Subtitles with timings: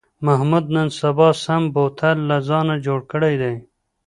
[0.25, 3.55] محمود نن سبا سم بوتل له ځانه جوړ کړی دی.